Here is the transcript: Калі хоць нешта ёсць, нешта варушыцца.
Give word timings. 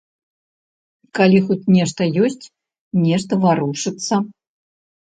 Калі 1.19 1.39
хоць 1.49 1.59
нешта 1.75 2.09
ёсць, 2.29 2.45
нешта 3.05 3.33
варушыцца. 3.47 4.13